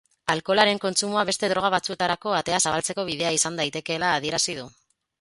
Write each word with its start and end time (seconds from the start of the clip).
Alkoholaren 0.35 0.79
kontsumoa 0.85 1.25
beste 1.31 1.51
droga 1.53 1.71
batzuetarako 1.75 2.35
atea 2.39 2.63
zabaltzeko 2.65 3.09
bidea 3.13 3.37
izan 3.39 3.63
daitekeela 3.65 4.15
adierazi 4.19 4.61
du. 4.63 4.69